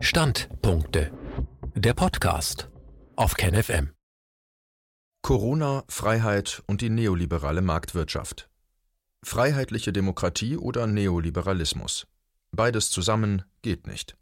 Standpunkte. 0.00 1.10
Der 1.74 1.92
Podcast 1.92 2.70
auf 3.16 3.34
KenFM. 3.34 3.90
Corona, 5.22 5.82
Freiheit 5.88 6.62
und 6.66 6.82
die 6.82 6.88
neoliberale 6.88 7.62
Marktwirtschaft. 7.62 8.48
Freiheitliche 9.24 9.92
Demokratie 9.92 10.56
oder 10.56 10.86
Neoliberalismus. 10.86 12.06
Beides 12.52 12.90
zusammen 12.90 13.42
geht 13.62 13.88
nicht. 13.88 14.16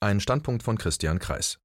Ein 0.00 0.18
Standpunkt 0.18 0.62
von 0.62 0.78
Christian 0.78 1.18
Kreis. 1.18 1.58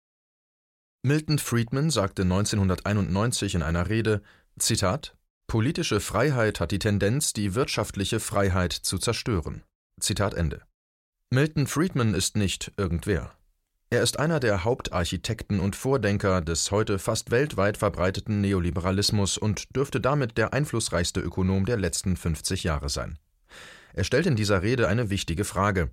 Milton 1.01 1.39
Friedman 1.39 1.89
sagte 1.89 2.23
1991 2.23 3.55
in 3.55 3.63
einer 3.63 3.87
Rede, 3.87 4.21
Zitat, 4.59 5.15
Politische 5.47 6.01
Freiheit 6.01 6.59
hat 6.59 6.71
die 6.71 6.79
Tendenz, 6.79 7.31
die 7.31 7.55
wirtschaftliche 7.55 8.19
Freiheit 8.19 8.73
zu 8.73 8.97
zerstören. 8.97 9.63
Zitat 10.01 10.33
Ende. 10.33 10.63
Milton 11.29 11.67
Friedman 11.67 12.13
ist 12.13 12.35
nicht 12.35 12.73
irgendwer. 12.77 13.36
Er 13.89 14.01
ist 14.03 14.19
einer 14.19 14.41
der 14.41 14.65
Hauptarchitekten 14.65 15.61
und 15.61 15.77
Vordenker 15.77 16.41
des 16.41 16.71
heute 16.71 16.99
fast 16.99 17.31
weltweit 17.31 17.77
verbreiteten 17.77 18.41
Neoliberalismus 18.41 19.37
und 19.37 19.73
dürfte 19.73 20.01
damit 20.01 20.37
der 20.37 20.51
einflussreichste 20.51 21.21
Ökonom 21.21 21.65
der 21.65 21.77
letzten 21.77 22.17
50 22.17 22.65
Jahre 22.65 22.89
sein. 22.89 23.17
Er 23.93 24.03
stellt 24.03 24.25
in 24.25 24.35
dieser 24.35 24.61
Rede 24.61 24.89
eine 24.89 25.09
wichtige 25.09 25.45
Frage, 25.45 25.89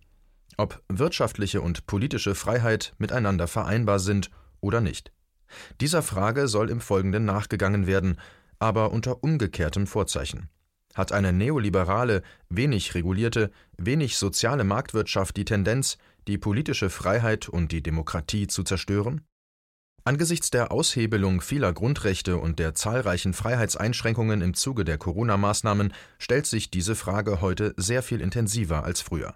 ob 0.56 0.82
wirtschaftliche 0.88 1.60
und 1.60 1.86
politische 1.86 2.34
Freiheit 2.34 2.94
miteinander 2.98 3.46
vereinbar 3.46 4.00
sind 4.00 4.28
oder 4.60 4.80
nicht. 4.80 5.12
Dieser 5.80 6.02
Frage 6.02 6.48
soll 6.48 6.70
im 6.70 6.80
Folgenden 6.80 7.24
nachgegangen 7.24 7.86
werden, 7.86 8.18
aber 8.58 8.90
unter 8.90 9.22
umgekehrtem 9.22 9.86
Vorzeichen. 9.86 10.48
Hat 10.94 11.12
eine 11.12 11.32
neoliberale, 11.32 12.22
wenig 12.48 12.94
regulierte, 12.96 13.52
wenig 13.76 14.16
soziale 14.16 14.64
Marktwirtschaft 14.64 15.36
die 15.36 15.44
Tendenz, 15.44 15.96
die 16.28 16.38
politische 16.38 16.90
Freiheit 16.90 17.48
und 17.48 17.72
die 17.72 17.82
Demokratie 17.82 18.46
zu 18.46 18.62
zerstören? 18.62 19.22
Angesichts 20.06 20.50
der 20.50 20.70
Aushebelung 20.70 21.40
vieler 21.40 21.72
Grundrechte 21.72 22.36
und 22.36 22.58
der 22.58 22.74
zahlreichen 22.74 23.32
Freiheitseinschränkungen 23.32 24.42
im 24.42 24.52
Zuge 24.52 24.84
der 24.84 24.98
Corona-Maßnahmen 24.98 25.94
stellt 26.18 26.46
sich 26.46 26.70
diese 26.70 26.94
Frage 26.94 27.40
heute 27.40 27.72
sehr 27.78 28.02
viel 28.02 28.20
intensiver 28.20 28.84
als 28.84 29.00
früher. 29.00 29.34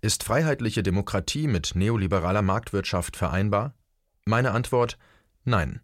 Ist 0.00 0.22
freiheitliche 0.22 0.84
Demokratie 0.84 1.48
mit 1.48 1.72
neoliberaler 1.74 2.42
Marktwirtschaft 2.42 3.16
vereinbar? 3.16 3.74
Meine 4.24 4.52
Antwort 4.52 4.98
Nein. 5.44 5.80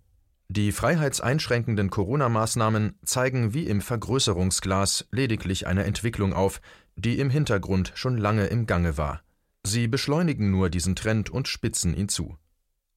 Die 0.48 0.70
freiheitseinschränkenden 0.70 1.90
Corona-Maßnahmen 1.90 2.98
zeigen 3.04 3.52
wie 3.52 3.66
im 3.66 3.80
Vergrößerungsglas 3.80 5.08
lediglich 5.10 5.66
eine 5.66 5.84
Entwicklung 5.84 6.34
auf, 6.34 6.60
die 6.94 7.18
im 7.18 7.30
Hintergrund 7.30 7.90
schon 7.96 8.16
lange 8.16 8.46
im 8.46 8.66
Gange 8.66 8.96
war. 8.96 9.23
Sie 9.66 9.88
beschleunigen 9.88 10.50
nur 10.50 10.70
diesen 10.70 10.94
Trend 10.94 11.30
und 11.30 11.48
spitzen 11.48 11.94
ihn 11.94 12.08
zu. 12.08 12.36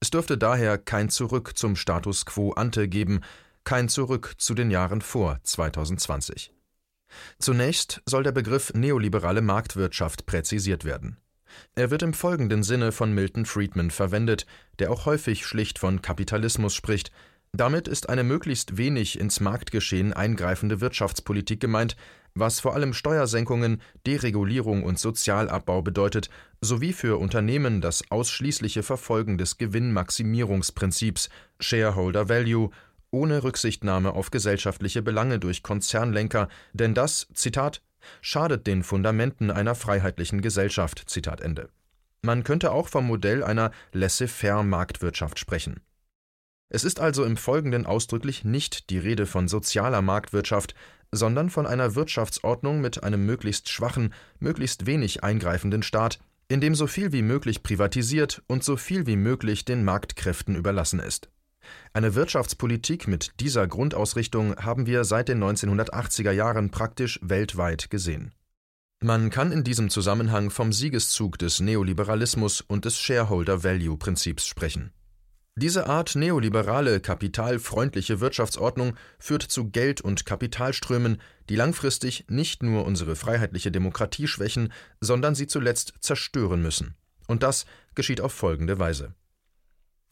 Es 0.00 0.10
dürfte 0.10 0.38
daher 0.38 0.78
kein 0.78 1.08
Zurück 1.08 1.56
zum 1.56 1.74
Status 1.74 2.26
quo 2.26 2.52
ante 2.52 2.88
geben, 2.88 3.20
kein 3.64 3.88
Zurück 3.88 4.34
zu 4.38 4.54
den 4.54 4.70
Jahren 4.70 5.00
vor 5.00 5.38
2020. 5.42 6.52
Zunächst 7.38 8.02
soll 8.06 8.22
der 8.22 8.32
Begriff 8.32 8.72
neoliberale 8.74 9.40
Marktwirtschaft 9.40 10.26
präzisiert 10.26 10.84
werden. 10.84 11.16
Er 11.74 11.90
wird 11.90 12.02
im 12.02 12.12
folgenden 12.12 12.62
Sinne 12.62 12.92
von 12.92 13.12
Milton 13.12 13.46
Friedman 13.46 13.90
verwendet, 13.90 14.46
der 14.78 14.90
auch 14.90 15.06
häufig 15.06 15.46
schlicht 15.46 15.78
von 15.78 16.02
Kapitalismus 16.02 16.74
spricht, 16.74 17.10
damit 17.52 17.88
ist 17.88 18.10
eine 18.10 18.24
möglichst 18.24 18.76
wenig 18.76 19.18
ins 19.18 19.40
Marktgeschehen 19.40 20.12
eingreifende 20.12 20.82
Wirtschaftspolitik 20.82 21.60
gemeint, 21.60 21.96
was 22.38 22.60
vor 22.60 22.74
allem 22.74 22.92
Steuersenkungen, 22.92 23.80
Deregulierung 24.06 24.82
und 24.82 24.98
Sozialabbau 24.98 25.82
bedeutet, 25.82 26.30
sowie 26.60 26.92
für 26.92 27.18
Unternehmen 27.18 27.80
das 27.80 28.10
ausschließliche 28.10 28.82
Verfolgen 28.82 29.38
des 29.38 29.58
Gewinnmaximierungsprinzips 29.58 31.28
Shareholder 31.60 32.28
Value 32.28 32.70
ohne 33.10 33.42
Rücksichtnahme 33.42 34.12
auf 34.12 34.30
gesellschaftliche 34.30 35.02
Belange 35.02 35.38
durch 35.38 35.62
Konzernlenker, 35.62 36.48
denn 36.72 36.94
das, 36.94 37.28
Zitat, 37.32 37.82
schadet 38.20 38.66
den 38.66 38.82
Fundamenten 38.82 39.50
einer 39.50 39.74
freiheitlichen 39.74 40.42
Gesellschaft. 40.42 41.04
Zitat 41.06 41.40
Ende. 41.40 41.68
Man 42.22 42.44
könnte 42.44 42.72
auch 42.72 42.88
vom 42.88 43.06
Modell 43.06 43.44
einer 43.44 43.70
laissez-faire 43.92 44.62
Marktwirtschaft 44.62 45.38
sprechen. 45.38 45.80
Es 46.70 46.84
ist 46.84 47.00
also 47.00 47.24
im 47.24 47.38
Folgenden 47.38 47.86
ausdrücklich 47.86 48.44
nicht 48.44 48.90
die 48.90 48.98
Rede 48.98 49.24
von 49.24 49.48
sozialer 49.48 50.02
Marktwirtschaft, 50.02 50.74
sondern 51.12 51.50
von 51.50 51.66
einer 51.66 51.94
Wirtschaftsordnung 51.94 52.80
mit 52.80 53.02
einem 53.02 53.24
möglichst 53.26 53.68
schwachen, 53.68 54.12
möglichst 54.38 54.86
wenig 54.86 55.24
eingreifenden 55.24 55.82
Staat, 55.82 56.18
in 56.48 56.60
dem 56.60 56.74
so 56.74 56.86
viel 56.86 57.12
wie 57.12 57.22
möglich 57.22 57.62
privatisiert 57.62 58.42
und 58.46 58.64
so 58.64 58.76
viel 58.76 59.06
wie 59.06 59.16
möglich 59.16 59.64
den 59.64 59.84
Marktkräften 59.84 60.56
überlassen 60.56 61.00
ist. 61.00 61.28
Eine 61.92 62.14
Wirtschaftspolitik 62.14 63.08
mit 63.08 63.32
dieser 63.40 63.66
Grundausrichtung 63.66 64.56
haben 64.56 64.86
wir 64.86 65.04
seit 65.04 65.28
den 65.28 65.42
1980er 65.42 66.30
Jahren 66.30 66.70
praktisch 66.70 67.18
weltweit 67.22 67.90
gesehen. 67.90 68.32
Man 69.00 69.30
kann 69.30 69.52
in 69.52 69.62
diesem 69.62 69.90
Zusammenhang 69.90 70.50
vom 70.50 70.72
Siegeszug 70.72 71.38
des 71.38 71.60
Neoliberalismus 71.60 72.62
und 72.62 72.84
des 72.84 72.98
Shareholder 72.98 73.62
Value 73.62 73.96
Prinzips 73.96 74.46
sprechen. 74.46 74.90
Diese 75.58 75.88
Art 75.88 76.14
neoliberale, 76.14 77.00
kapitalfreundliche 77.00 78.20
Wirtschaftsordnung 78.20 78.94
führt 79.18 79.42
zu 79.42 79.70
Geld- 79.70 80.00
und 80.00 80.24
Kapitalströmen, 80.24 81.20
die 81.48 81.56
langfristig 81.56 82.26
nicht 82.28 82.62
nur 82.62 82.84
unsere 82.84 83.16
freiheitliche 83.16 83.72
Demokratie 83.72 84.28
schwächen, 84.28 84.72
sondern 85.00 85.34
sie 85.34 85.48
zuletzt 85.48 85.94
zerstören 85.98 86.62
müssen. 86.62 86.94
Und 87.26 87.42
das 87.42 87.66
geschieht 87.96 88.20
auf 88.20 88.32
folgende 88.32 88.78
Weise. 88.78 89.16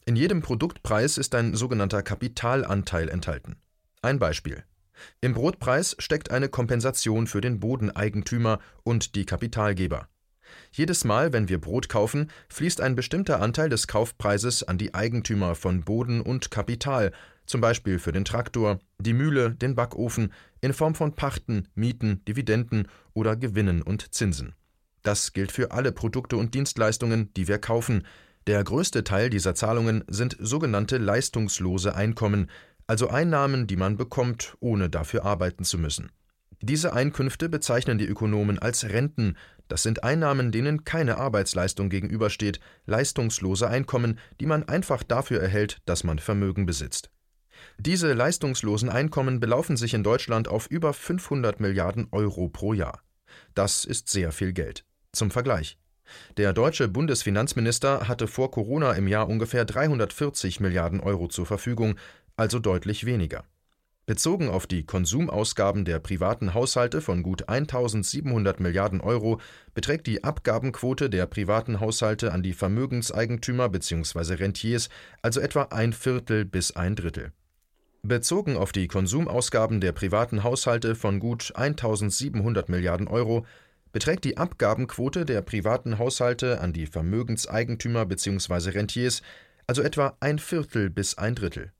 In 0.05 0.17
jedem 0.17 0.41
Produktpreis 0.41 1.17
ist 1.17 1.33
ein 1.33 1.55
sogenannter 1.55 2.03
Kapitalanteil 2.03 3.07
enthalten. 3.07 3.55
Ein 4.01 4.19
Beispiel. 4.19 4.65
Im 5.21 5.33
Brotpreis 5.33 5.95
steckt 5.97 6.29
eine 6.29 6.49
Kompensation 6.49 7.25
für 7.25 7.39
den 7.39 7.61
Bodeneigentümer 7.61 8.59
und 8.83 9.15
die 9.15 9.25
Kapitalgeber. 9.25 10.09
Jedes 10.71 11.03
Mal, 11.03 11.33
wenn 11.33 11.49
wir 11.49 11.59
Brot 11.59 11.89
kaufen, 11.89 12.29
fließt 12.49 12.81
ein 12.81 12.95
bestimmter 12.95 13.41
Anteil 13.41 13.69
des 13.69 13.87
Kaufpreises 13.87 14.63
an 14.63 14.77
die 14.77 14.93
Eigentümer 14.93 15.55
von 15.55 15.81
Boden 15.81 16.21
und 16.21 16.51
Kapital, 16.51 17.11
zum 17.45 17.61
Beispiel 17.61 17.97
für 17.97 18.11
den 18.11 18.25
Traktor, 18.25 18.79
die 18.99 19.13
Mühle, 19.13 19.51
den 19.51 19.75
Backofen, 19.75 20.33
in 20.61 20.73
Form 20.73 20.95
von 20.95 21.13
Pachten, 21.13 21.67
Mieten, 21.75 22.23
Dividenden 22.25 22.87
oder 23.13 23.35
Gewinnen 23.35 23.81
und 23.81 24.13
Zinsen. 24.13 24.53
Das 25.03 25.31
gilt 25.31 25.51
für 25.51 25.71
alle 25.71 25.93
Produkte 25.93 26.35
und 26.35 26.53
Dienstleistungen, 26.53 27.33
die 27.35 27.47
wir 27.47 27.59
kaufen. 27.59 28.05
Der 28.45 28.63
größte 28.63 29.03
Teil 29.03 29.29
dieser 29.29 29.55
Zahlungen 29.55 30.03
sind 30.07 30.35
sogenannte 30.39 30.97
leistungslose 30.97 31.95
Einkommen, 31.95 32.49
also 32.87 33.09
Einnahmen, 33.09 33.67
die 33.67 33.75
man 33.75 33.97
bekommt, 33.97 34.57
ohne 34.59 34.89
dafür 34.89 35.25
arbeiten 35.25 35.63
zu 35.63 35.77
müssen. 35.77 36.11
Diese 36.61 36.93
Einkünfte 36.93 37.49
bezeichnen 37.49 37.97
die 37.97 38.07
Ökonomen 38.07 38.57
als 38.57 38.85
Renten, 38.85 39.37
das 39.67 39.83
sind 39.83 40.03
Einnahmen, 40.03 40.51
denen 40.51 40.83
keine 40.83 41.17
Arbeitsleistung 41.17 41.89
gegenübersteht, 41.89 42.59
leistungslose 42.85 43.67
Einkommen, 43.67 44.19
die 44.39 44.45
man 44.45 44.67
einfach 44.67 45.03
dafür 45.03 45.41
erhält, 45.41 45.79
dass 45.85 46.03
man 46.03 46.19
Vermögen 46.19 46.65
besitzt. 46.65 47.09
Diese 47.79 48.13
leistungslosen 48.13 48.89
Einkommen 48.89 49.39
belaufen 49.39 49.77
sich 49.77 49.93
in 49.93 50.03
Deutschland 50.03 50.47
auf 50.47 50.67
über 50.67 50.93
500 50.93 51.59
Milliarden 51.59 52.07
Euro 52.11 52.49
pro 52.49 52.73
Jahr. 52.73 53.01
Das 53.53 53.85
ist 53.85 54.09
sehr 54.09 54.31
viel 54.31 54.53
Geld. 54.53 54.85
Zum 55.11 55.31
Vergleich. 55.31 55.77
Der 56.37 56.53
deutsche 56.53 56.87
Bundesfinanzminister 56.87 58.07
hatte 58.07 58.27
vor 58.27 58.51
Corona 58.51 58.93
im 58.93 59.07
Jahr 59.07 59.27
ungefähr 59.27 59.65
340 59.65 60.59
Milliarden 60.59 60.99
Euro 60.99 61.27
zur 61.27 61.45
Verfügung, 61.45 61.95
also 62.35 62.59
deutlich 62.59 63.05
weniger. 63.05 63.43
Bezogen 64.07 64.47
auf 64.47 64.67
die 64.67 64.85
Konsumausgaben 64.85 65.83
der 65.83 65.99
privaten 65.99 66.53
Haushalte 66.53 67.01
von 67.01 67.23
gut 67.23 67.49
1700 67.49 68.61
Milliarden 68.61 69.01
Euro 69.01 69.41
beträgt 69.73 70.07
die 70.07 70.23
Abgabenquote 70.23 71.09
der 71.09 71.25
privaten 71.25 71.81
Haushalte 71.81 72.31
an 72.31 72.41
die 72.41 72.53
Vermögenseigentümer 72.53 73.67
bzw. 73.67 74.35
Rentiers 74.35 74.87
also 75.21 75.41
etwa 75.41 75.63
ein 75.63 75.91
Viertel 75.91 76.45
bis 76.45 76.73
ein 76.73 76.95
Drittel. 76.95 77.33
Bezogen 78.01 78.55
auf 78.55 78.71
die 78.71 78.87
Konsumausgaben 78.87 79.81
der 79.81 79.91
privaten 79.91 80.41
Haushalte 80.41 80.95
von 80.95 81.19
gut 81.19 81.51
1700 81.53 82.69
Milliarden 82.69 83.09
Euro 83.09 83.45
beträgt 83.91 84.23
die 84.23 84.37
Abgabenquote 84.37 85.25
der 85.25 85.41
privaten 85.41 85.99
Haushalte 85.99 86.61
an 86.61 86.71
die 86.71 86.85
Vermögenseigentümer 86.85 88.05
bzw. 88.05 88.69
Rentiers 88.69 89.21
also 89.67 89.81
etwa 89.81 90.15
ein 90.21 90.39
Viertel 90.39 90.89
bis 90.89 91.17
ein 91.17 91.35
Drittel. 91.35 91.73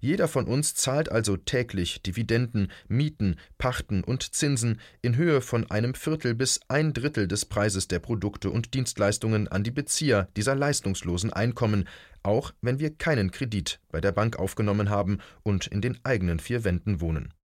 Jeder 0.00 0.28
von 0.28 0.46
uns 0.46 0.74
zahlt 0.74 1.10
also 1.10 1.36
täglich 1.36 2.02
Dividenden, 2.02 2.70
Mieten, 2.88 3.36
Pachten 3.58 4.02
und 4.04 4.34
Zinsen 4.34 4.80
in 5.02 5.16
Höhe 5.16 5.40
von 5.40 5.70
einem 5.70 5.94
Viertel 5.94 6.34
bis 6.34 6.60
ein 6.68 6.92
Drittel 6.92 7.28
des 7.28 7.44
Preises 7.46 7.88
der 7.88 7.98
Produkte 7.98 8.50
und 8.50 8.74
Dienstleistungen 8.74 9.48
an 9.48 9.64
die 9.64 9.70
Bezieher 9.70 10.28
dieser 10.36 10.54
leistungslosen 10.54 11.32
Einkommen, 11.32 11.88
auch 12.22 12.52
wenn 12.60 12.78
wir 12.78 12.94
keinen 12.94 13.30
Kredit 13.30 13.80
bei 13.90 14.00
der 14.00 14.12
Bank 14.12 14.38
aufgenommen 14.38 14.90
haben 14.90 15.18
und 15.42 15.66
in 15.66 15.80
den 15.80 15.98
eigenen 16.04 16.40
vier 16.40 16.64
Wänden 16.64 17.00
wohnen. 17.00 17.34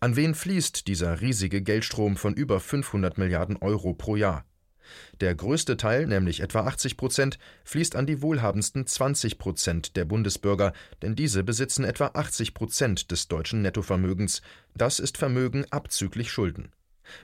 An 0.00 0.16
wen 0.16 0.34
fließt 0.34 0.88
dieser 0.88 1.20
riesige 1.20 1.62
Geldstrom 1.62 2.16
von 2.16 2.34
über 2.34 2.60
500 2.60 3.16
Milliarden 3.16 3.56
Euro 3.56 3.94
pro 3.94 4.16
Jahr? 4.16 4.44
Der 5.20 5.34
größte 5.34 5.76
Teil, 5.76 6.06
nämlich 6.06 6.40
etwa 6.40 6.60
80 6.60 6.96
Prozent, 6.96 7.38
fließt 7.64 7.96
an 7.96 8.06
die 8.06 8.22
wohlhabendsten 8.22 8.86
20 8.86 9.38
Prozent 9.38 9.96
der 9.96 10.04
Bundesbürger, 10.04 10.72
denn 11.02 11.14
diese 11.14 11.42
besitzen 11.42 11.84
etwa 11.84 12.10
80 12.14 12.54
Prozent 12.54 13.10
des 13.10 13.28
deutschen 13.28 13.62
Nettovermögens. 13.62 14.42
Das 14.74 14.98
ist 14.98 15.18
Vermögen 15.18 15.64
abzüglich 15.70 16.30
Schulden. 16.30 16.72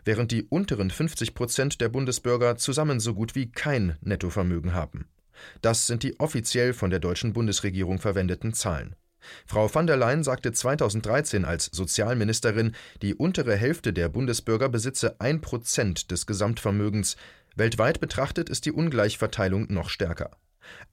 Während 0.05 0.31
die 0.31 0.45
unteren 0.45 0.91
50 0.91 1.35
Prozent 1.35 1.81
der 1.81 1.89
Bundesbürger 1.89 2.57
zusammen 2.57 3.01
so 3.01 3.15
gut 3.15 3.35
wie 3.35 3.51
kein 3.51 3.97
Nettovermögen 4.01 4.75
haben. 4.75 5.09
Das 5.61 5.87
sind 5.87 6.03
die 6.03 6.21
offiziell 6.21 6.73
von 6.73 6.91
der 6.91 7.01
deutschen 7.01 7.33
Bundesregierung 7.33 7.99
verwendeten 7.99 8.55
Zahlen. 8.55 8.95
Frau 9.47 9.73
van 9.73 9.87
der 9.87 9.97
Leyen 9.97 10.25
sagte 10.25 10.53
2013 10.53 11.45
als 11.45 11.67
Sozialministerin, 11.67 12.75
die 13.03 13.15
untere 13.15 13.57
Hälfte 13.57 13.93
der 13.93 14.09
Bundesbürger 14.09 14.69
besitze 14.69 15.21
ein 15.21 15.41
Prozent 15.41 16.11
des 16.11 16.27
Gesamtvermögens. 16.27 17.17
Weltweit 17.57 18.01
betrachtet 18.01 18.49
ist 18.49 18.65
die 18.67 18.73
Ungleichverteilung 18.73 19.73
noch 19.73 19.89
stärker. 19.89 20.31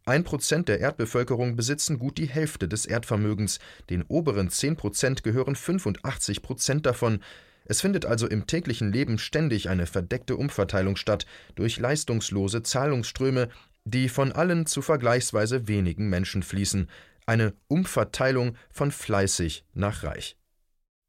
Ein 0.05 0.23
Prozent 0.23 0.67
der 0.67 0.79
Erdbevölkerung 0.79 1.55
besitzen 1.55 1.99
gut 1.99 2.17
die 2.17 2.27
Hälfte 2.27 2.67
des 2.67 2.85
Erdvermögens, 2.85 3.59
den 3.89 4.03
oberen 4.03 4.49
zehn 4.49 4.75
Prozent 4.75 5.23
gehören 5.23 5.55
85 5.55 6.41
Prozent 6.41 6.85
davon. 6.85 7.21
Es 7.65 7.81
findet 7.81 8.05
also 8.05 8.27
im 8.27 8.47
täglichen 8.47 8.91
Leben 8.91 9.19
ständig 9.19 9.69
eine 9.69 9.85
verdeckte 9.85 10.35
Umverteilung 10.35 10.95
statt 10.95 11.25
durch 11.55 11.77
leistungslose 11.77 12.63
Zahlungsströme, 12.63 13.49
die 13.85 14.09
von 14.09 14.31
allen 14.31 14.65
zu 14.65 14.81
vergleichsweise 14.81 15.67
wenigen 15.67 16.09
Menschen 16.09 16.43
fließen, 16.43 16.89
eine 17.25 17.53
Umverteilung 17.67 18.55
von 18.71 18.91
fleißig 18.91 19.63
nach 19.73 20.03
reich. 20.03 20.38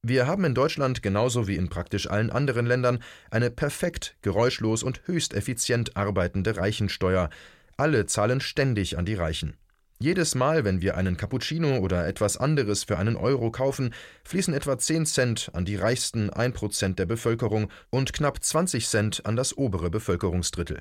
Wir 0.02 0.26
haben 0.26 0.44
in 0.44 0.54
Deutschland 0.54 1.02
genauso 1.02 1.46
wie 1.46 1.56
in 1.56 1.68
praktisch 1.68 2.08
allen 2.08 2.30
anderen 2.30 2.64
Ländern 2.64 3.02
eine 3.30 3.50
perfekt, 3.50 4.16
geräuschlos 4.22 4.82
und 4.82 5.06
höchst 5.06 5.34
effizient 5.34 5.94
arbeitende 5.94 6.56
Reichensteuer. 6.56 7.28
Alle 7.76 8.06
zahlen 8.06 8.40
ständig 8.40 8.96
an 8.96 9.04
die 9.04 9.14
Reichen. 9.14 9.58
Jedes 9.98 10.34
Mal, 10.34 10.64
wenn 10.64 10.80
wir 10.80 10.96
einen 10.96 11.18
Cappuccino 11.18 11.76
oder 11.76 12.06
etwas 12.06 12.38
anderes 12.38 12.84
für 12.84 12.96
einen 12.96 13.16
Euro 13.16 13.50
kaufen, 13.50 13.92
fließen 14.24 14.54
etwa 14.54 14.78
10 14.78 15.04
Cent 15.04 15.50
an 15.52 15.66
die 15.66 15.76
reichsten 15.76 16.30
1% 16.30 16.94
der 16.94 17.04
Bevölkerung 17.04 17.70
und 17.90 18.14
knapp 18.14 18.42
20 18.42 18.88
Cent 18.88 19.26
an 19.26 19.36
das 19.36 19.58
obere 19.58 19.90
Bevölkerungsdrittel. 19.90 20.80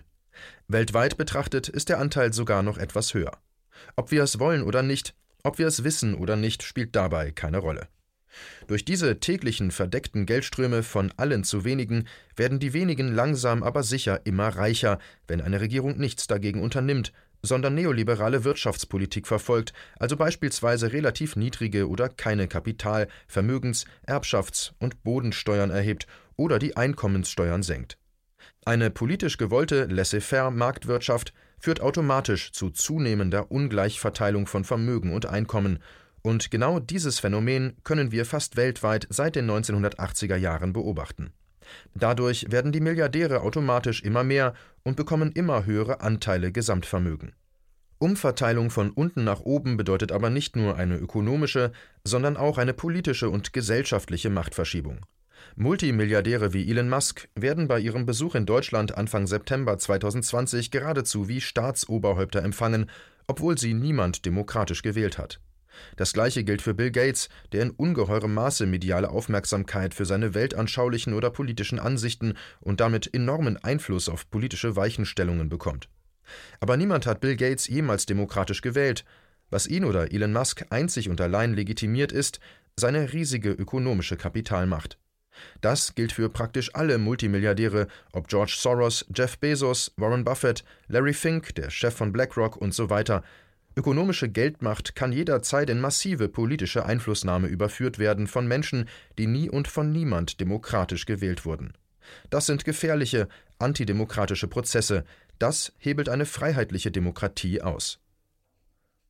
Weltweit 0.69 1.17
betrachtet 1.17 1.67
ist 1.67 1.89
der 1.89 1.99
Anteil 1.99 2.31
sogar 2.31 2.63
noch 2.63 2.77
etwas 2.77 3.13
höher. 3.13 3.37
Ob 3.97 4.11
wir 4.11 4.23
es 4.23 4.39
wollen 4.39 4.63
oder 4.63 4.81
nicht, 4.81 5.13
ob 5.43 5.57
wir 5.57 5.67
es 5.67 5.83
wissen 5.83 6.15
oder 6.15 6.37
nicht, 6.37 6.63
spielt 6.63 6.95
dabei 6.95 7.31
keine 7.31 7.57
Rolle. 7.57 7.89
Durch 8.67 8.85
diese 8.85 9.19
täglichen 9.19 9.71
verdeckten 9.71 10.25
Geldströme 10.25 10.83
von 10.83 11.11
allen 11.17 11.43
zu 11.43 11.63
wenigen 11.63 12.07
werden 12.35 12.59
die 12.59 12.73
wenigen 12.73 13.13
langsam 13.13 13.63
aber 13.63 13.83
sicher 13.83 14.25
immer 14.25 14.49
reicher, 14.49 14.99
wenn 15.27 15.41
eine 15.41 15.61
Regierung 15.61 15.97
nichts 15.97 16.27
dagegen 16.27 16.61
unternimmt, 16.61 17.11
sondern 17.41 17.75
neoliberale 17.75 18.43
Wirtschaftspolitik 18.43 19.27
verfolgt, 19.27 19.73
also 19.97 20.17
beispielsweise 20.17 20.91
relativ 20.91 21.35
niedrige 21.35 21.87
oder 21.87 22.09
keine 22.09 22.47
Kapital-, 22.47 23.07
Vermögens-, 23.27 23.85
Erbschafts- 24.07 24.73
und 24.79 25.03
Bodensteuern 25.03 25.69
erhebt 25.69 26.07
oder 26.35 26.59
die 26.59 26.75
Einkommenssteuern 26.75 27.63
senkt. 27.63 27.97
Eine 28.65 28.89
politisch 28.89 29.37
gewollte 29.37 29.85
Laissez-faire-Marktwirtschaft 29.85 31.33
führt 31.59 31.81
automatisch 31.81 32.51
zu 32.51 32.69
zunehmender 32.69 33.51
Ungleichverteilung 33.51 34.47
von 34.47 34.63
Vermögen 34.63 35.13
und 35.13 35.25
Einkommen 35.25 35.79
und 36.21 36.51
genau 36.51 36.79
dieses 36.79 37.19
Phänomen 37.19 37.77
können 37.83 38.11
wir 38.11 38.25
fast 38.25 38.57
weltweit 38.57 39.07
seit 39.09 39.35
den 39.35 39.49
1980er 39.49 40.35
Jahren 40.35 40.73
beobachten. 40.73 41.31
Dadurch 41.93 42.51
werden 42.51 42.71
die 42.71 42.79
Milliardäre 42.79 43.41
automatisch 43.41 44.01
immer 44.01 44.23
mehr 44.23 44.53
und 44.83 44.95
bekommen 44.95 45.31
immer 45.31 45.65
höhere 45.65 46.01
Anteile 46.01 46.51
Gesamtvermögen. 46.51 47.33
Umverteilung 47.99 48.69
von 48.69 48.91
unten 48.91 49.25
nach 49.25 49.41
oben 49.41 49.75
bedeutet 49.75 50.11
aber 50.11 50.29
nicht 50.29 50.55
nur 50.55 50.77
eine 50.77 50.95
ökonomische, 50.95 51.73
sondern 52.05 52.37
auch 52.37 52.57
eine 52.57 52.73
politische 52.73 53.29
und 53.29 53.51
gesellschaftliche 53.51 54.29
Machtverschiebung. 54.29 55.05
Multimilliardäre 55.55 56.53
wie 56.53 56.69
Elon 56.69 56.89
Musk 56.89 57.27
werden 57.35 57.67
bei 57.67 57.79
ihrem 57.79 58.05
Besuch 58.05 58.35
in 58.35 58.45
Deutschland 58.45 58.97
Anfang 58.97 59.27
September 59.27 59.77
2020 59.77 60.71
geradezu 60.71 61.27
wie 61.27 61.41
Staatsoberhäupter 61.41 62.41
empfangen, 62.41 62.89
obwohl 63.27 63.57
sie 63.57 63.73
niemand 63.73 64.25
demokratisch 64.25 64.81
gewählt 64.81 65.17
hat. 65.17 65.41
Das 65.95 66.13
gleiche 66.13 66.43
gilt 66.43 66.61
für 66.61 66.73
Bill 66.73 66.91
Gates, 66.91 67.29
der 67.51 67.63
in 67.63 67.71
ungeheurem 67.71 68.33
Maße 68.33 68.65
mediale 68.65 69.09
Aufmerksamkeit 69.09 69.93
für 69.93 70.05
seine 70.05 70.33
weltanschaulichen 70.33 71.13
oder 71.13 71.29
politischen 71.29 71.79
Ansichten 71.79 72.33
und 72.59 72.79
damit 72.79 73.13
enormen 73.13 73.57
Einfluss 73.57 74.09
auf 74.09 74.29
politische 74.29 74.75
Weichenstellungen 74.75 75.49
bekommt. 75.49 75.89
Aber 76.59 76.77
niemand 76.77 77.05
hat 77.05 77.21
Bill 77.21 77.35
Gates 77.35 77.67
jemals 77.67 78.05
demokratisch 78.05 78.61
gewählt. 78.61 79.05
Was 79.49 79.67
ihn 79.67 79.83
oder 79.83 80.11
Elon 80.11 80.33
Musk 80.33 80.65
einzig 80.69 81.09
und 81.09 81.19
allein 81.21 81.53
legitimiert 81.53 82.11
ist, 82.11 82.39
seine 82.75 83.13
riesige 83.13 83.51
ökonomische 83.51 84.15
Kapitalmacht. 84.15 84.97
Das 85.61 85.95
gilt 85.95 86.11
für 86.11 86.29
praktisch 86.29 86.73
alle 86.75 86.97
Multimilliardäre, 86.97 87.87
ob 88.11 88.27
George 88.27 88.55
Soros, 88.57 89.05
Jeff 89.15 89.37
Bezos, 89.37 89.93
Warren 89.97 90.23
Buffett, 90.23 90.63
Larry 90.87 91.13
Fink, 91.13 91.55
der 91.55 91.69
Chef 91.69 91.95
von 91.95 92.11
BlackRock 92.11 92.57
und 92.57 92.73
so 92.73 92.89
weiter. 92.89 93.23
Ökonomische 93.79 94.27
Geldmacht 94.27 94.93
kann 94.93 95.13
jederzeit 95.13 95.69
in 95.69 95.79
massive 95.79 96.27
politische 96.27 96.85
Einflussnahme 96.85 97.47
überführt 97.47 97.97
werden 97.97 98.27
von 98.27 98.45
Menschen, 98.45 98.89
die 99.17 99.25
nie 99.25 99.49
und 99.49 99.69
von 99.69 99.93
niemand 99.93 100.41
demokratisch 100.41 101.05
gewählt 101.05 101.45
wurden. 101.45 101.71
Das 102.29 102.45
sind 102.45 102.65
gefährliche, 102.65 103.29
antidemokratische 103.57 104.49
Prozesse, 104.49 105.05
das 105.37 105.71
hebelt 105.77 106.09
eine 106.09 106.25
freiheitliche 106.25 106.91
Demokratie 106.91 107.61
aus. 107.61 108.01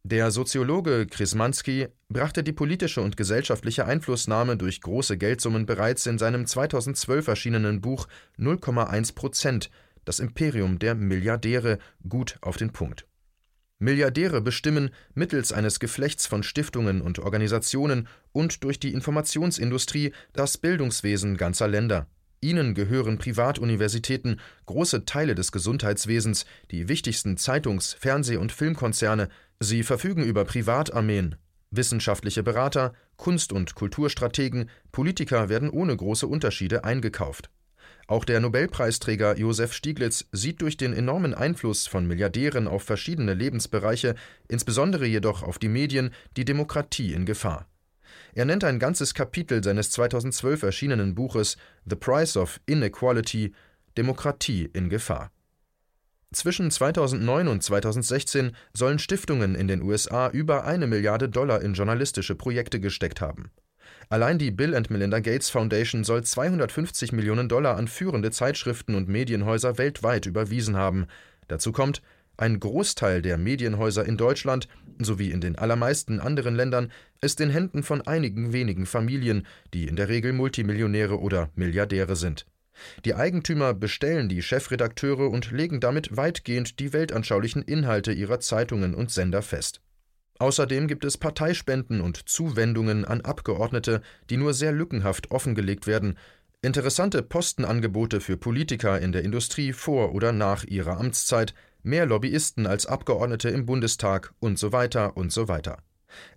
Der 0.04 0.30
Soziologe 0.30 1.08
Krismanski 1.08 1.88
brachte 2.08 2.44
die 2.44 2.54
politische 2.54 3.02
und 3.02 3.18
gesellschaftliche 3.18 3.88
Einflussnahme 3.88 4.56
durch 4.56 4.82
große 4.82 5.18
Geldsummen 5.18 5.66
bereits 5.66 6.06
in 6.06 6.20
seinem 6.20 6.46
2012 6.46 7.28
erschienenen 7.28 7.82
Buch 7.82 8.08
0,1 8.38 9.16
Prozent, 9.16 9.72
das 10.06 10.20
Imperium 10.20 10.78
der 10.78 10.94
Milliardäre, 10.94 11.80
gut 12.08 12.38
auf 12.42 12.58
den 12.58 12.72
Punkt. 12.72 13.09
Milliardäre 13.80 14.42
bestimmen 14.42 14.90
mittels 15.14 15.54
eines 15.54 15.80
Geflechts 15.80 16.28
von 16.28 16.44
Stiftungen 16.44 17.02
und 17.02 17.20
Organisationen 17.20 18.10
und 18.34 18.64
durch 18.64 18.80
die 18.80 18.94
Informationsindustrie 18.94 20.12
das 20.34 20.58
Bildungswesen 20.58 21.38
ganzer 21.38 21.70
Länder. 21.70 22.08
Ihnen 22.42 22.74
gehören 22.74 23.18
Privatuniversitäten, 23.18 24.40
große 24.66 25.06
Teile 25.06 25.34
des 25.34 25.52
Gesundheitswesens, 25.52 26.46
die 26.72 26.88
wichtigsten 26.88 27.38
Zeitungs-, 27.38 27.96
Fernseh- 28.00 28.38
und 28.38 28.52
Filmkonzerne. 28.52 29.30
Sie 29.60 29.84
verfügen 29.84 30.24
über 30.24 30.46
Privatarmeen. 30.46 31.36
Wissenschaftliche 31.72 32.44
Berater, 32.44 32.94
Kunst- 33.16 33.54
und 33.54 33.76
Kulturstrategen, 33.76 34.70
Politiker 34.92 35.50
werden 35.50 35.70
ohne 35.70 35.96
große 35.96 36.28
Unterschiede 36.28 36.84
eingekauft. 36.84 37.50
Auch 38.10 38.26
der 38.26 38.40
Nobelpreisträger 38.40 39.38
Josef 39.38 39.72
Stieglitz 39.72 40.26
sieht 40.32 40.64
durch 40.64 40.78
den 40.78 40.94
enormen 40.94 41.36
Einfluss 41.36 41.86
von 41.86 42.08
Milliardären 42.08 42.68
auf 42.68 42.82
verschiedene 42.82 43.36
Lebensbereiche, 43.36 44.16
insbesondere 44.48 45.06
jedoch 45.06 45.44
auf 45.44 45.60
die 45.60 45.70
Medien, 45.70 46.10
die 46.36 46.44
Demokratie 46.44 47.14
in 47.14 47.28
Gefahr. 47.28 47.68
Er 48.34 48.46
nennt 48.46 48.64
ein 48.64 48.80
ganzes 48.80 49.14
Kapitel 49.14 49.64
seines 49.64 49.92
2012 49.92 50.64
erschienenen 50.64 51.14
Buches 51.14 51.56
The 51.86 51.96
Price 51.96 52.36
of 52.36 52.60
Inequality 52.66 53.54
Demokratie 53.96 54.68
in 54.74 54.90
Gefahr. 54.90 55.32
Zwischen 56.34 56.72
2009 56.72 57.48
und 57.48 57.62
2016 57.62 58.56
sollen 58.74 58.98
Stiftungen 58.98 59.54
in 59.54 59.68
den 59.68 59.84
USA 59.84 60.32
über 60.32 60.66
eine 60.66 60.88
Milliarde 60.88 61.30
Dollar 61.30 61.62
in 61.62 61.76
journalistische 61.76 62.34
Projekte 62.34 62.80
gesteckt 62.80 63.22
haben. 63.22 63.52
Allein 64.10 64.38
die 64.38 64.52
Bill 64.52 64.76
and 64.76 64.90
Melinda 64.90 65.20
Gates 65.20 65.50
Foundation 65.50 66.04
soll 66.04 66.24
250 66.24 67.12
Millionen 67.12 67.48
Dollar 67.48 67.78
an 67.78 67.88
führende 67.88 68.32
Zeitschriften 68.32 68.96
und 68.96 69.08
Medienhäuser 69.08 69.78
weltweit 69.78 70.26
überwiesen 70.26 70.76
haben. 70.76 71.08
Dazu 71.48 71.72
kommt, 71.72 72.02
ein 72.38 72.60
Großteil 72.60 73.22
der 73.22 73.38
Medienhäuser 73.38 74.06
in 74.06 74.16
Deutschland 74.16 74.70
sowie 74.98 75.32
in 75.32 75.42
den 75.42 75.58
allermeisten 75.58 76.20
anderen 76.22 76.56
Ländern 76.56 76.92
ist 77.22 77.42
in 77.42 77.50
Händen 77.50 77.84
von 77.84 78.02
einigen 78.02 78.54
wenigen 78.54 78.86
Familien, 78.86 79.46
die 79.74 79.88
in 79.88 79.98
der 79.98 80.08
Regel 80.08 80.32
Multimillionäre 80.32 81.20
oder 81.20 81.50
Milliardäre 81.56 82.16
sind. 82.16 82.46
Die 83.04 83.14
Eigentümer 83.14 83.74
bestellen 83.74 84.30
die 84.30 84.42
Chefredakteure 84.42 85.30
und 85.30 85.52
legen 85.52 85.82
damit 85.82 86.16
weitgehend 86.16 86.80
die 86.80 86.94
weltanschaulichen 86.94 87.62
Inhalte 87.62 88.14
ihrer 88.14 88.40
Zeitungen 88.40 88.96
und 88.96 89.12
Sender 89.12 89.42
fest. 89.42 89.82
Außerdem 90.40 90.88
gibt 90.88 91.04
es 91.04 91.18
Parteispenden 91.18 92.00
und 92.00 92.30
Zuwendungen 92.30 93.04
an 93.04 93.22
Abgeordnete, 93.22 94.02
die 94.30 94.38
nur 94.38 94.54
sehr 94.54 94.72
lückenhaft 94.72 95.32
offengelegt 95.32 95.86
werden, 95.86 96.18
interessante 96.62 97.22
Postenangebote 97.22 98.22
für 98.22 98.38
Politiker 98.38 99.00
in 99.00 99.12
der 99.12 99.24
Industrie 99.24 99.74
vor 99.74 100.14
oder 100.14 100.32
nach 100.32 100.64
ihrer 100.64 100.98
Amtszeit, 100.98 101.54
mehr 101.84 102.06
Lobbyisten 102.06 102.68
als 102.68 102.86
Abgeordnete 102.86 103.50
im 103.50 103.66
Bundestag 103.66 104.34
und 104.40 104.58
so 104.58 104.72
weiter 104.72 105.18
und 105.18 105.32
so 105.32 105.50
weiter. 105.50 105.78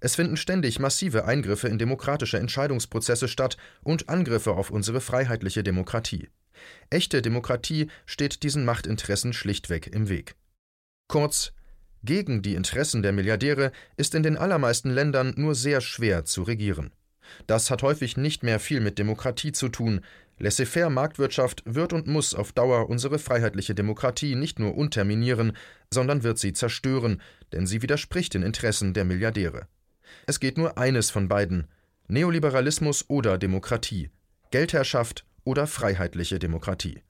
Es 0.00 0.16
finden 0.16 0.36
ständig 0.36 0.78
massive 0.78 1.24
Eingriffe 1.24 1.68
in 1.68 1.78
demokratische 1.78 2.38
Entscheidungsprozesse 2.38 3.28
statt 3.28 3.56
und 3.82 4.08
Angriffe 4.08 4.52
auf 4.52 4.70
unsere 4.70 5.00
freiheitliche 5.00 5.62
Demokratie. 5.62 6.28
Echte 6.90 7.22
Demokratie 7.22 7.88
steht 8.04 8.42
diesen 8.42 8.64
Machtinteressen 8.64 9.32
schlichtweg 9.32 9.86
im 9.86 10.08
Weg. 10.08 10.36
Kurz, 11.08 11.52
gegen 12.04 12.42
die 12.42 12.54
Interessen 12.54 13.02
der 13.02 13.12
Milliardäre 13.12 13.72
ist 13.96 14.14
in 14.14 14.22
den 14.22 14.36
allermeisten 14.36 14.90
Ländern 14.90 15.34
nur 15.36 15.54
sehr 15.54 15.80
schwer 15.80 16.24
zu 16.24 16.42
regieren. 16.42 16.92
Das 17.46 17.70
hat 17.70 17.82
häufig 17.82 18.16
nicht 18.16 18.42
mehr 18.42 18.60
viel 18.60 18.80
mit 18.80 18.98
Demokratie 18.98 19.52
zu 19.52 19.68
tun. 19.68 20.00
Laissez-faire 20.38 20.90
Marktwirtschaft 20.90 21.62
wird 21.64 21.92
und 21.92 22.06
muss 22.06 22.34
auf 22.34 22.52
Dauer 22.52 22.90
unsere 22.90 23.18
freiheitliche 23.18 23.74
Demokratie 23.74 24.34
nicht 24.34 24.58
nur 24.58 24.76
unterminieren, 24.76 25.56
sondern 25.92 26.22
wird 26.24 26.38
sie 26.38 26.52
zerstören, 26.52 27.20
denn 27.52 27.66
sie 27.66 27.82
widerspricht 27.82 28.34
den 28.34 28.42
Interessen 28.42 28.92
der 28.94 29.04
Milliardäre. 29.04 29.68
Es 30.26 30.40
geht 30.40 30.58
nur 30.58 30.78
eines 30.78 31.10
von 31.10 31.28
beiden 31.28 31.68
Neoliberalismus 32.08 33.08
oder 33.08 33.38
Demokratie, 33.38 34.10
Geldherrschaft 34.50 35.24
oder 35.44 35.66
freiheitliche 35.66 36.38
Demokratie. 36.38 37.02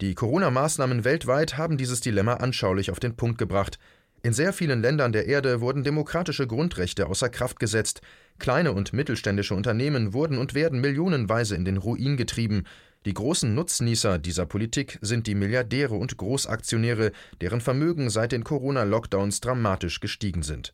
Die 0.00 0.14
Corona-Maßnahmen 0.14 1.04
weltweit 1.04 1.56
haben 1.56 1.76
dieses 1.76 2.00
Dilemma 2.00 2.34
anschaulich 2.34 2.90
auf 2.90 3.00
den 3.00 3.16
Punkt 3.16 3.38
gebracht. 3.38 3.78
In 4.22 4.32
sehr 4.32 4.52
vielen 4.52 4.82
Ländern 4.82 5.12
der 5.12 5.26
Erde 5.26 5.60
wurden 5.60 5.82
demokratische 5.82 6.46
Grundrechte 6.46 7.06
außer 7.06 7.28
Kraft 7.28 7.58
gesetzt, 7.58 8.02
kleine 8.38 8.72
und 8.72 8.92
mittelständische 8.92 9.54
Unternehmen 9.54 10.12
wurden 10.12 10.38
und 10.38 10.54
werden 10.54 10.80
millionenweise 10.80 11.56
in 11.56 11.64
den 11.64 11.76
Ruin 11.76 12.16
getrieben, 12.16 12.64
die 13.04 13.14
großen 13.14 13.52
Nutznießer 13.52 14.20
dieser 14.20 14.46
Politik 14.46 14.98
sind 15.00 15.26
die 15.26 15.34
Milliardäre 15.34 15.96
und 15.96 16.16
Großaktionäre, 16.16 17.10
deren 17.40 17.60
Vermögen 17.60 18.10
seit 18.10 18.30
den 18.30 18.44
Corona-Lockdowns 18.44 19.40
dramatisch 19.40 19.98
gestiegen 19.98 20.44
sind. 20.44 20.72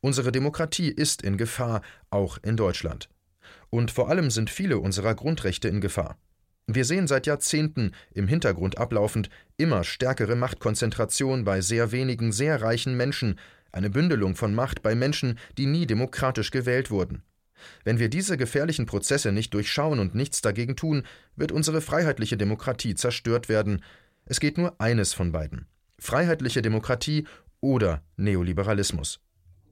Unsere 0.00 0.32
Demokratie 0.32 0.88
ist 0.88 1.20
in 1.20 1.36
Gefahr, 1.36 1.82
auch 2.08 2.38
in 2.42 2.56
Deutschland. 2.56 3.10
Und 3.68 3.90
vor 3.90 4.08
allem 4.08 4.30
sind 4.30 4.48
viele 4.48 4.78
unserer 4.78 5.14
Grundrechte 5.14 5.68
in 5.68 5.82
Gefahr. 5.82 6.16
Wir 6.70 6.84
sehen 6.84 7.06
seit 7.06 7.26
Jahrzehnten 7.26 7.92
im 8.12 8.28
Hintergrund 8.28 8.76
ablaufend 8.76 9.30
immer 9.56 9.84
stärkere 9.84 10.36
Machtkonzentration 10.36 11.42
bei 11.44 11.62
sehr 11.62 11.92
wenigen 11.92 12.30
sehr 12.30 12.60
reichen 12.60 12.94
Menschen, 12.94 13.40
eine 13.72 13.88
Bündelung 13.88 14.36
von 14.36 14.54
Macht 14.54 14.82
bei 14.82 14.94
Menschen, 14.94 15.38
die 15.56 15.64
nie 15.64 15.86
demokratisch 15.86 16.50
gewählt 16.50 16.90
wurden. 16.90 17.22
Wenn 17.84 17.98
wir 17.98 18.10
diese 18.10 18.36
gefährlichen 18.36 18.84
Prozesse 18.84 19.32
nicht 19.32 19.54
durchschauen 19.54 19.98
und 19.98 20.14
nichts 20.14 20.42
dagegen 20.42 20.76
tun, 20.76 21.04
wird 21.36 21.52
unsere 21.52 21.80
freiheitliche 21.80 22.36
Demokratie 22.36 22.94
zerstört 22.94 23.48
werden. 23.48 23.82
Es 24.26 24.38
geht 24.38 24.58
nur 24.58 24.78
eines 24.78 25.14
von 25.14 25.32
beiden 25.32 25.66
Freiheitliche 25.98 26.60
Demokratie 26.60 27.26
oder 27.62 28.02
Neoliberalismus. 28.18 29.20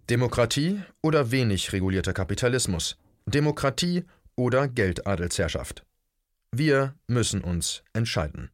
Demokratie 0.08 0.80
oder 1.02 1.30
wenig 1.30 1.74
regulierter 1.74 2.14
Kapitalismus. 2.14 2.96
Demokratie 3.26 4.04
oder 4.34 4.66
Geldadelsherrschaft. 4.66 5.84
Wir 6.52 6.94
müssen 7.06 7.42
uns 7.42 7.82
entscheiden. 7.92 8.50